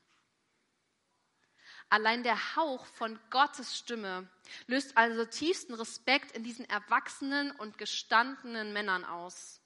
Allein 1.90 2.22
der 2.22 2.56
Hauch 2.56 2.84
von 2.84 3.18
Gottes 3.30 3.78
Stimme 3.78 4.28
löst 4.66 4.96
also 4.96 5.24
tiefsten 5.24 5.72
Respekt 5.72 6.32
in 6.32 6.44
diesen 6.44 6.68
erwachsenen 6.68 7.50
und 7.52 7.78
gestandenen 7.78 8.74
Männern 8.74 9.04
aus. 9.04 9.62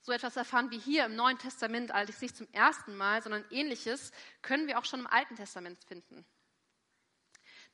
So 0.00 0.12
etwas 0.12 0.36
erfahren 0.36 0.70
wir 0.70 0.78
hier 0.78 1.06
im 1.06 1.16
Neuen 1.16 1.38
Testament 1.38 1.90
allerdings 1.90 2.20
nicht 2.20 2.36
zum 2.36 2.46
ersten 2.52 2.96
Mal, 2.96 3.20
sondern 3.22 3.44
ähnliches 3.50 4.12
können 4.40 4.68
wir 4.68 4.78
auch 4.78 4.84
schon 4.84 5.00
im 5.00 5.08
Alten 5.08 5.34
Testament 5.34 5.82
finden. 5.82 6.24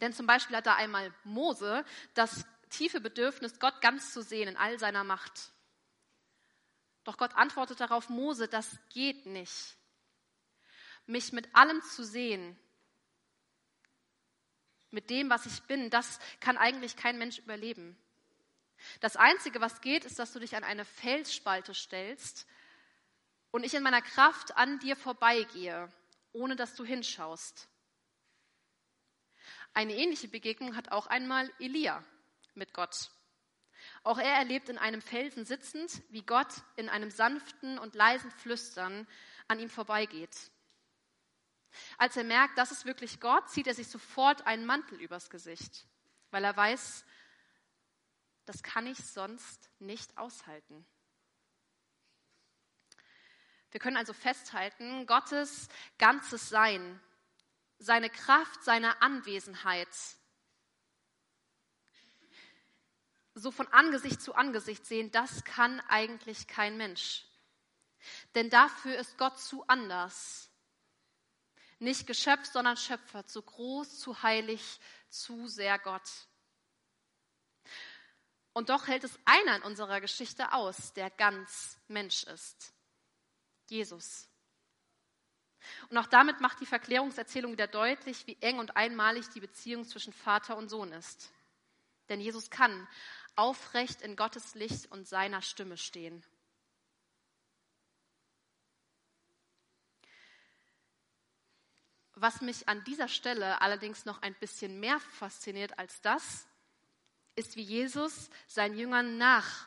Denn 0.02 0.12
zum 0.12 0.26
Beispiel 0.26 0.56
hat 0.56 0.66
da 0.66 0.74
einmal 0.74 1.14
Mose 1.22 1.84
das 2.14 2.44
tiefe 2.70 3.00
Bedürfnis, 3.00 3.60
Gott 3.60 3.80
ganz 3.80 4.12
zu 4.12 4.20
sehen 4.20 4.48
in 4.48 4.56
all 4.56 4.76
seiner 4.80 5.04
Macht. 5.04 5.52
Doch 7.04 7.16
Gott 7.16 7.36
antwortet 7.36 7.78
darauf, 7.78 8.08
Mose, 8.08 8.48
das 8.48 8.78
geht 8.90 9.26
nicht. 9.26 9.76
Mich 11.06 11.32
mit 11.32 11.54
allem 11.54 11.80
zu 11.82 12.04
sehen, 12.04 12.58
mit 14.90 15.08
dem, 15.08 15.30
was 15.30 15.46
ich 15.46 15.62
bin, 15.62 15.88
das 15.88 16.18
kann 16.40 16.58
eigentlich 16.58 16.96
kein 16.96 17.16
Mensch 17.16 17.38
überleben. 17.38 17.96
Das 19.00 19.16
Einzige, 19.16 19.60
was 19.60 19.82
geht, 19.82 20.04
ist, 20.04 20.18
dass 20.18 20.32
du 20.32 20.40
dich 20.40 20.56
an 20.56 20.64
eine 20.64 20.84
Felsspalte 20.84 21.74
stellst 21.74 22.48
und 23.52 23.62
ich 23.62 23.74
in 23.74 23.84
meiner 23.84 24.02
Kraft 24.02 24.56
an 24.56 24.80
dir 24.80 24.96
vorbeigehe, 24.96 25.92
ohne 26.32 26.56
dass 26.56 26.74
du 26.74 26.84
hinschaust. 26.84 27.68
Eine 29.74 29.94
ähnliche 29.94 30.28
Begegnung 30.28 30.76
hat 30.76 30.92
auch 30.92 31.06
einmal 31.06 31.50
Elia 31.58 32.04
mit 32.54 32.74
Gott. 32.74 33.10
Auch 34.04 34.18
er 34.18 34.34
erlebt 34.34 34.68
in 34.68 34.78
einem 34.78 35.00
Felsen 35.00 35.44
sitzend, 35.44 36.02
wie 36.10 36.22
Gott 36.22 36.52
in 36.76 36.88
einem 36.88 37.10
sanften 37.10 37.78
und 37.78 37.94
leisen 37.94 38.30
Flüstern 38.30 39.06
an 39.48 39.58
ihm 39.58 39.70
vorbeigeht. 39.70 40.36
Als 41.96 42.16
er 42.16 42.24
merkt, 42.24 42.58
das 42.58 42.70
ist 42.70 42.84
wirklich 42.84 43.20
Gott, 43.20 43.48
zieht 43.48 43.66
er 43.66 43.74
sich 43.74 43.88
sofort 43.88 44.46
einen 44.46 44.66
Mantel 44.66 45.00
übers 45.00 45.30
Gesicht, 45.30 45.86
weil 46.30 46.44
er 46.44 46.56
weiß, 46.56 47.04
das 48.44 48.62
kann 48.62 48.86
ich 48.86 48.98
sonst 48.98 49.70
nicht 49.78 50.18
aushalten. 50.18 50.84
Wir 53.70 53.80
können 53.80 53.96
also 53.96 54.12
festhalten, 54.12 55.06
Gottes 55.06 55.68
ganzes 55.96 56.50
Sein, 56.50 57.00
seine 57.82 58.10
Kraft, 58.10 58.62
seine 58.62 59.02
Anwesenheit, 59.02 59.88
so 63.34 63.50
von 63.50 63.66
Angesicht 63.68 64.20
zu 64.20 64.34
Angesicht 64.34 64.86
sehen, 64.86 65.10
das 65.10 65.44
kann 65.44 65.80
eigentlich 65.88 66.46
kein 66.46 66.76
Mensch. 66.76 67.24
Denn 68.34 68.50
dafür 68.50 68.96
ist 68.96 69.18
Gott 69.18 69.40
zu 69.40 69.66
anders. 69.66 70.50
Nicht 71.78 72.06
Geschöpf, 72.06 72.46
sondern 72.46 72.76
Schöpfer, 72.76 73.26
zu 73.26 73.42
groß, 73.42 73.98
zu 73.98 74.22
heilig, 74.22 74.80
zu 75.08 75.48
sehr 75.48 75.78
Gott. 75.78 76.08
Und 78.52 78.68
doch 78.68 78.86
hält 78.86 79.02
es 79.02 79.18
einer 79.24 79.56
in 79.56 79.62
unserer 79.62 80.00
Geschichte 80.00 80.52
aus, 80.52 80.92
der 80.92 81.10
ganz 81.10 81.78
Mensch 81.88 82.24
ist. 82.24 82.74
Jesus. 83.68 84.28
Und 85.90 85.98
auch 85.98 86.06
damit 86.06 86.40
macht 86.40 86.60
die 86.60 86.66
Verklärungserzählung 86.66 87.52
wieder 87.52 87.66
deutlich, 87.66 88.26
wie 88.26 88.36
eng 88.40 88.58
und 88.58 88.76
einmalig 88.76 89.28
die 89.30 89.40
Beziehung 89.40 89.84
zwischen 89.84 90.12
Vater 90.12 90.56
und 90.56 90.68
Sohn 90.68 90.92
ist. 90.92 91.32
Denn 92.08 92.20
Jesus 92.20 92.50
kann 92.50 92.88
aufrecht 93.36 94.02
in 94.02 94.16
Gottes 94.16 94.54
Licht 94.54 94.90
und 94.90 95.08
seiner 95.08 95.42
Stimme 95.42 95.76
stehen. 95.76 96.24
Was 102.14 102.40
mich 102.40 102.68
an 102.68 102.84
dieser 102.84 103.08
Stelle 103.08 103.60
allerdings 103.60 104.04
noch 104.04 104.22
ein 104.22 104.34
bisschen 104.34 104.78
mehr 104.78 105.00
fasziniert 105.00 105.78
als 105.78 106.00
das, 106.02 106.46
ist, 107.34 107.56
wie 107.56 107.62
Jesus 107.62 108.30
seinen 108.46 108.76
Jüngern 108.76 109.16
nach 109.16 109.66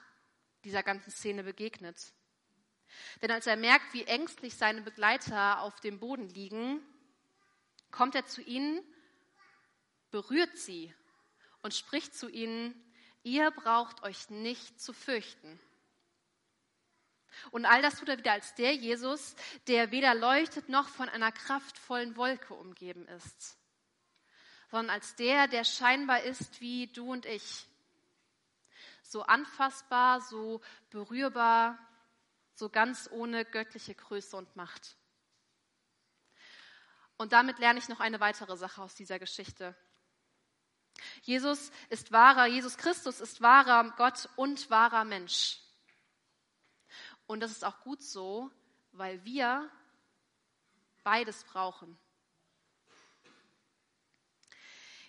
dieser 0.63 0.83
ganzen 0.83 1.11
Szene 1.11 1.43
begegnet. 1.43 2.13
Denn 3.21 3.31
als 3.31 3.47
er 3.47 3.55
merkt, 3.55 3.93
wie 3.93 4.03
ängstlich 4.03 4.55
seine 4.55 4.81
Begleiter 4.81 5.61
auf 5.61 5.79
dem 5.79 5.99
Boden 5.99 6.29
liegen, 6.29 6.81
kommt 7.91 8.15
er 8.15 8.25
zu 8.25 8.41
ihnen, 8.41 8.83
berührt 10.11 10.57
sie 10.57 10.93
und 11.61 11.73
spricht 11.73 12.15
zu 12.15 12.29
ihnen, 12.29 12.73
ihr 13.23 13.51
braucht 13.51 14.03
euch 14.03 14.29
nicht 14.29 14.79
zu 14.79 14.93
fürchten. 14.93 15.59
Und 17.51 17.65
all 17.65 17.81
das 17.81 17.99
tut 17.99 18.09
er 18.09 18.17
wieder 18.17 18.31
als 18.31 18.55
der 18.55 18.73
Jesus, 18.73 19.35
der 19.67 19.91
weder 19.91 20.15
leuchtet 20.15 20.69
noch 20.69 20.87
von 20.87 21.09
einer 21.09 21.31
kraftvollen 21.31 22.15
Wolke 22.15 22.53
umgeben 22.53 23.07
ist, 23.07 23.57
sondern 24.71 24.91
als 24.91 25.15
der, 25.15 25.47
der 25.47 25.63
scheinbar 25.63 26.23
ist 26.23 26.61
wie 26.61 26.87
du 26.87 27.11
und 27.11 27.25
ich. 27.25 27.67
So 29.03 29.23
anfassbar, 29.23 30.21
so 30.21 30.61
berührbar, 30.89 31.77
so 32.55 32.69
ganz 32.69 33.09
ohne 33.11 33.45
göttliche 33.45 33.93
Größe 33.93 34.35
und 34.35 34.55
Macht. 34.55 34.97
Und 37.17 37.31
damit 37.31 37.59
lerne 37.59 37.79
ich 37.79 37.87
noch 37.87 37.99
eine 37.99 38.19
weitere 38.19 38.57
Sache 38.57 38.81
aus 38.81 38.95
dieser 38.95 39.19
Geschichte. 39.19 39.75
Jesus 41.21 41.71
ist 41.89 42.11
wahrer, 42.11 42.45
Jesus 42.45 42.77
Christus 42.77 43.19
ist 43.19 43.41
wahrer 43.41 43.93
Gott 43.97 44.29
und 44.35 44.69
wahrer 44.69 45.03
Mensch. 45.03 45.59
Und 47.27 47.41
das 47.41 47.51
ist 47.51 47.65
auch 47.65 47.81
gut 47.81 48.01
so, 48.01 48.51
weil 48.91 49.23
wir 49.25 49.69
beides 51.03 51.43
brauchen. 51.43 51.97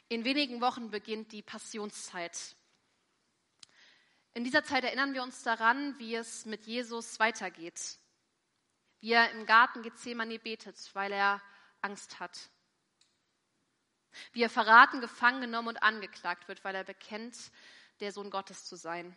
In 0.08 0.24
wenigen 0.24 0.60
Wochen 0.60 0.90
beginnt 0.90 1.32
die 1.32 1.42
Passionszeit. 1.42 2.54
In 4.36 4.44
dieser 4.44 4.62
Zeit 4.62 4.84
erinnern 4.84 5.14
wir 5.14 5.22
uns 5.22 5.42
daran, 5.42 5.98
wie 5.98 6.14
es 6.14 6.44
mit 6.44 6.66
Jesus 6.66 7.18
weitergeht. 7.18 7.98
Wie 9.00 9.12
er 9.12 9.30
im 9.30 9.46
Garten 9.46 9.82
Gethsemane 9.82 10.38
betet, 10.38 10.76
weil 10.92 11.10
er 11.10 11.40
Angst 11.80 12.20
hat. 12.20 12.38
Wie 14.32 14.42
er 14.42 14.50
verraten, 14.50 15.00
gefangen 15.00 15.40
genommen 15.40 15.68
und 15.68 15.82
angeklagt 15.82 16.48
wird, 16.48 16.62
weil 16.64 16.74
er 16.74 16.84
bekennt, 16.84 17.34
der 18.00 18.12
Sohn 18.12 18.30
Gottes 18.30 18.66
zu 18.66 18.76
sein 18.76 19.16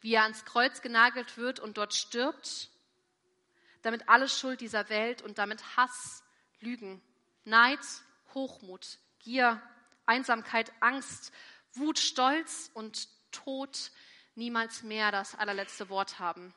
wie 0.00 0.14
er 0.14 0.22
ans 0.22 0.44
Kreuz 0.44 0.80
genagelt 0.80 1.36
wird 1.36 1.60
und 1.60 1.78
dort 1.78 1.94
stirbt, 1.94 2.70
damit 3.82 4.08
alle 4.08 4.28
Schuld 4.28 4.60
dieser 4.60 4.88
Welt 4.88 5.22
und 5.22 5.38
damit 5.38 5.76
Hass, 5.76 6.24
Lügen, 6.60 7.02
Neid, 7.44 7.80
Hochmut, 8.34 8.98
Gier, 9.20 9.60
Einsamkeit, 10.06 10.72
Angst, 10.80 11.32
Wut, 11.74 11.98
Stolz 11.98 12.70
und 12.74 13.08
Tod 13.44 13.90
niemals 14.34 14.82
mehr 14.82 15.10
das 15.12 15.34
allerletzte 15.34 15.88
Wort 15.88 16.18
haben. 16.18 16.54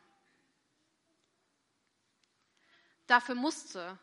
Dafür 3.08 3.36
musste 3.36 3.98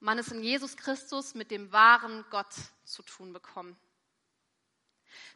man 0.00 0.18
es 0.18 0.32
in 0.32 0.42
Jesus 0.42 0.76
Christus 0.76 1.34
mit 1.34 1.50
dem 1.50 1.70
wahren 1.70 2.24
Gott 2.30 2.52
zu 2.84 3.02
tun 3.02 3.32
bekommen. 3.32 3.76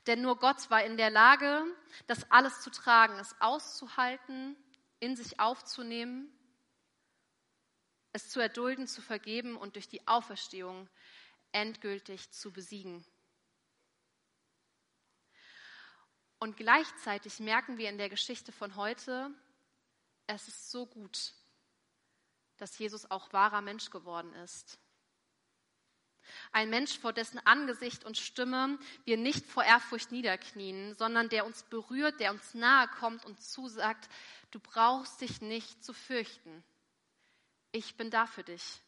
Denn 0.07 0.23
nur 0.23 0.39
Gott 0.39 0.71
war 0.71 0.83
in 0.83 0.97
der 0.97 1.11
Lage, 1.11 1.65
das 2.07 2.29
alles 2.31 2.61
zu 2.61 2.71
tragen, 2.71 3.19
es 3.19 3.35
auszuhalten, 3.41 4.57
in 4.99 5.15
sich 5.15 5.39
aufzunehmen, 5.39 6.33
es 8.13 8.31
zu 8.31 8.41
erdulden, 8.41 8.87
zu 8.87 9.03
vergeben 9.03 9.57
und 9.57 9.77
durch 9.77 9.89
die 9.89 10.07
Auferstehung 10.09 10.89
endgültig 11.53 12.31
zu 12.33 12.53
besiegen. 12.53 13.05
Und 16.39 16.57
gleichzeitig 16.57 17.41
merken 17.41 17.79
wir 17.79 17.89
in 17.89 17.99
der 17.99 18.09
Geschichte 18.09 18.53
von 18.53 18.77
heute, 18.77 19.31
es 20.27 20.49
ist 20.49 20.71
so 20.71 20.87
gut, 20.87 21.33
dass 22.59 22.79
Jesus 22.79 23.11
auch 23.11 23.33
wahrer 23.33 23.63
Mensch 23.63 23.91
geworden 23.91 24.33
ist. 24.35 24.79
Ein 26.53 26.71
Mensch, 26.71 26.99
vor 26.99 27.13
dessen 27.13 27.39
Angesicht 27.47 28.05
und 28.05 28.17
Stimme 28.17 28.79
wir 29.05 29.17
nicht 29.17 29.47
vor 29.47 29.65
Ehrfurcht 29.65 30.11
niederknien, 30.11 30.95
sondern 30.95 31.29
der 31.29 31.47
uns 31.47 31.63
berührt, 31.65 32.19
der 32.21 32.33
uns 32.33 32.55
nahe 32.55 32.89
kommt 32.89 33.25
und 33.25 33.41
zusagt, 33.41 34.09
du 34.51 34.59
brauchst 34.59 35.21
dich 35.21 35.41
nicht 35.41 35.85
zu 35.85 35.93
fürchten. 35.93 36.65
Ich 37.73 37.97
bin 37.97 38.11
da 38.11 38.27
für 38.27 38.43
dich. 38.43 38.83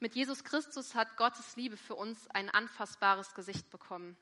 Mit 0.00 0.14
Jesus 0.14 0.44
Christus 0.44 0.94
hat 0.94 1.16
Gottes 1.16 1.56
Liebe 1.56 1.76
für 1.76 1.96
uns 1.96 2.28
ein 2.28 2.48
anfassbares 2.48 3.34
Gesicht 3.34 3.68
bekommen. 3.68 4.16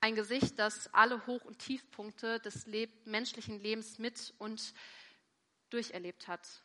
Ein 0.00 0.14
Gesicht, 0.14 0.58
das 0.58 0.92
alle 0.94 1.26
Hoch- 1.26 1.44
und 1.44 1.58
Tiefpunkte 1.58 2.40
des 2.40 2.66
menschlichen 3.04 3.60
Lebens 3.60 3.98
mit 3.98 4.32
und 4.38 4.72
durcherlebt 5.70 6.28
hat 6.28 6.62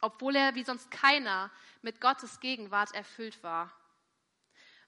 obwohl 0.00 0.36
er 0.36 0.54
wie 0.54 0.64
sonst 0.64 0.90
keiner 0.90 1.50
mit 1.82 2.00
Gottes 2.00 2.40
Gegenwart 2.40 2.94
erfüllt 2.94 3.42
war, 3.42 3.72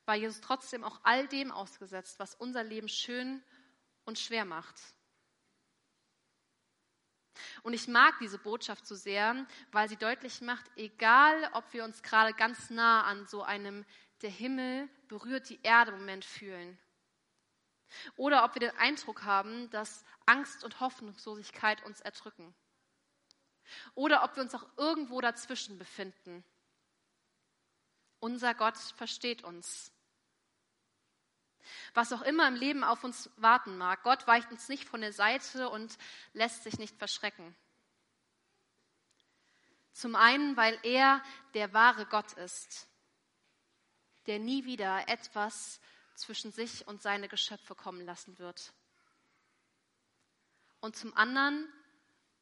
war 0.05 0.15
Jesus 0.15 0.41
trotzdem 0.41 0.85
auch 0.85 1.01
all 1.03 1.29
dem 1.29 1.53
ausgesetzt, 1.53 2.19
was 2.19 2.35
unser 2.35 2.65
Leben 2.65 2.89
schön 2.89 3.43
und 4.05 4.19
schwer 4.19 4.45
macht. 4.45 4.77
Und 7.63 7.75
ich 7.75 7.89
mag 7.89 8.19
diese 8.19 8.39
Botschaft 8.39 8.87
so 8.87 8.95
sehr, 8.95 9.47
weil 9.73 9.89
sie 9.89 9.97
deutlich 9.97 10.41
macht, 10.41 10.65
egal 10.77 11.51
ob 11.53 11.73
wir 11.73 11.85
uns 11.85 12.03
gerade 12.03 12.35
ganz 12.35 12.71
nah 12.71 13.05
an 13.05 13.27
so 13.27 13.43
einem 13.43 13.85
der 14.23 14.31
Himmel 14.31 14.89
berührt 15.09 15.49
die 15.49 15.61
Erde 15.63 15.93
Moment 15.93 16.25
fühlen 16.25 16.79
oder 18.17 18.45
ob 18.45 18.55
wir 18.55 18.61
den 18.61 18.77
Eindruck 18.79 19.25
haben, 19.25 19.69
dass 19.71 20.05
Angst 20.27 20.65
und 20.65 20.81
Hoffnungslosigkeit 20.81 21.83
uns 21.85 22.01
erdrücken 22.01 22.55
oder 23.95 24.25
ob 24.25 24.37
wir 24.37 24.43
uns 24.43 24.55
auch 24.55 24.67
irgendwo 24.77 25.21
dazwischen 25.21 25.79
befinden. 25.79 26.45
Unser 28.19 28.55
Gott 28.55 28.77
versteht 28.77 29.43
uns. 29.43 29.93
Was 31.95 32.13
auch 32.13 32.23
immer 32.23 32.49
im 32.49 32.55
Leben 32.55 32.85
auf 32.85 33.05
uns 33.05 33.31
warten 33.37 33.79
mag, 33.79 34.03
Gott 34.03 34.27
weicht 34.27 34.51
uns 34.51 34.69
nicht 34.69 34.89
von 34.89 35.01
der 35.01 35.13
Seite 35.13 35.69
und 35.69 35.97
lässt 36.33 36.65
sich 36.65 36.79
nicht 36.79 36.97
verschrecken. 36.97 37.55
Zum 39.93 40.17
einen, 40.17 40.57
weil 40.57 40.79
er 40.83 41.23
der 41.55 41.73
wahre 41.73 42.07
Gott 42.07 42.33
ist, 42.35 42.90
der 44.31 44.39
nie 44.39 44.65
wieder 44.65 45.09
etwas 45.09 45.81
zwischen 46.15 46.53
sich 46.53 46.87
und 46.87 47.03
seine 47.03 47.27
Geschöpfe 47.27 47.75
kommen 47.75 48.07
lassen 48.07 48.39
wird. 48.39 48.73
Und 50.79 50.95
zum 50.95 51.13
anderen, 51.17 51.69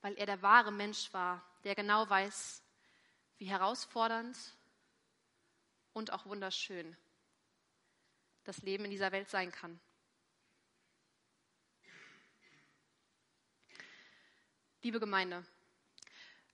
weil 0.03 0.13
er 0.19 0.27
der 0.27 0.43
wahre 0.43 0.71
Mensch 0.71 1.11
war, 1.15 1.43
der 1.65 1.75
genau 1.75 2.07
weiß, 2.07 2.63
wie 3.39 3.47
herausfordernd 3.47 4.37
und 5.95 6.13
auch 6.13 6.27
wunderschön 6.27 6.95
das 8.45 8.59
Leben 8.59 8.85
in 8.85 8.91
dieser 8.91 9.11
Welt 9.11 9.31
sein 9.31 9.51
kann. 9.51 9.81
Liebe 14.83 15.01
Gemeinde, 15.01 15.43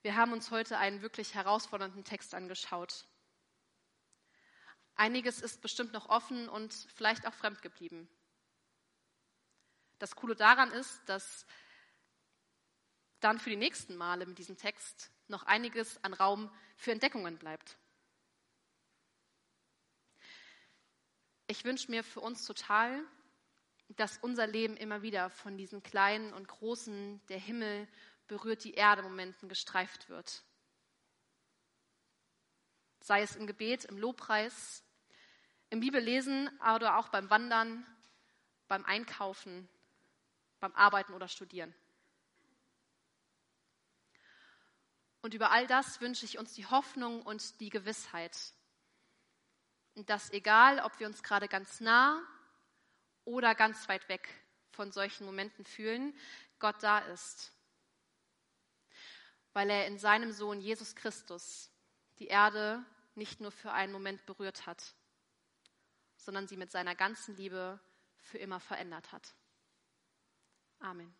wir 0.01 0.15
haben 0.15 0.31
uns 0.31 0.49
heute 0.49 0.77
einen 0.77 1.01
wirklich 1.01 1.33
herausfordernden 1.33 2.05
Text 2.05 2.33
angeschaut. 2.33 3.05
Einiges 4.95 5.41
ist 5.41 5.61
bestimmt 5.61 5.93
noch 5.93 6.09
offen 6.09 6.47
und 6.47 6.73
vielleicht 6.95 7.27
auch 7.27 7.33
fremd 7.33 7.61
geblieben. 7.61 8.07
Das 9.99 10.15
Coole 10.15 10.35
daran 10.35 10.71
ist, 10.71 11.01
dass 11.07 11.45
dann 13.19 13.39
für 13.39 13.49
die 13.49 13.55
nächsten 13.55 13.95
Male 13.95 14.25
mit 14.25 14.37
diesem 14.37 14.57
Text 14.57 15.11
noch 15.27 15.43
einiges 15.43 16.01
an 16.03 16.13
Raum 16.13 16.49
für 16.77 16.91
Entdeckungen 16.91 17.37
bleibt. 17.37 17.77
Ich 21.47 21.63
wünsche 21.63 21.91
mir 21.91 22.03
für 22.03 22.21
uns 22.21 22.45
total, 22.45 23.03
dass 23.89 24.17
unser 24.17 24.47
Leben 24.47 24.77
immer 24.77 25.01
wieder 25.01 25.29
von 25.29 25.57
diesen 25.57 25.83
kleinen 25.83 26.33
und 26.33 26.47
großen, 26.47 27.23
der 27.27 27.37
Himmel 27.37 27.87
berührt 28.27 28.63
die 28.63 28.73
Erde 28.73 29.03
Momenten 29.03 29.49
gestreift 29.49 30.09
wird. 30.09 30.43
Sei 33.01 33.21
es 33.21 33.35
im 33.35 33.45
Gebet, 33.45 33.85
im 33.85 33.99
Lobpreis, 33.99 34.83
im 35.69 35.79
Bibellesen 35.79 36.49
oder 36.75 36.97
auch 36.97 37.09
beim 37.09 37.29
Wandern, 37.29 37.85
beim 38.67 38.85
Einkaufen, 38.85 39.67
beim 40.59 40.73
Arbeiten 40.73 41.13
oder 41.13 41.27
Studieren. 41.27 41.73
Und 45.21 45.33
über 45.33 45.51
all 45.51 45.65
das 45.67 46.01
wünsche 46.01 46.25
ich 46.25 46.37
uns 46.37 46.53
die 46.53 46.67
Hoffnung 46.67 47.21
und 47.23 47.59
die 47.59 47.69
Gewissheit, 47.69 48.37
dass 49.95 50.31
egal, 50.31 50.79
ob 50.81 50.99
wir 50.99 51.07
uns 51.07 51.23
gerade 51.23 51.47
ganz 51.47 51.79
nah 51.79 52.21
oder 53.23 53.55
ganz 53.55 53.89
weit 53.89 54.07
weg 54.07 54.29
von 54.71 54.91
solchen 54.91 55.25
Momenten 55.25 55.65
fühlen, 55.65 56.15
Gott 56.59 56.81
da 56.83 56.99
ist 56.99 57.55
weil 59.55 59.69
er 59.69 59.87
in 59.87 59.97
seinem 59.97 60.33
Sohn 60.33 60.59
Jesus 60.59 60.95
Christus 60.95 61.71
die 62.19 62.27
Erde 62.27 62.83
nicht 63.15 63.39
nur 63.39 63.51
für 63.51 63.71
einen 63.71 63.93
Moment 63.93 64.25
berührt 64.25 64.65
hat, 64.65 64.93
sondern 66.25 66.47
sie 66.47 66.57
mit 66.57 66.71
seiner 66.71 66.95
ganzen 66.95 67.35
Liebe 67.37 67.79
für 68.17 68.39
immer 68.39 68.59
verändert 68.59 69.11
hat. 69.11 69.35
Amen. 70.79 71.15